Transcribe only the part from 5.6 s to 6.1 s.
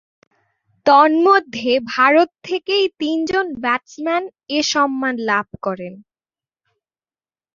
করেন।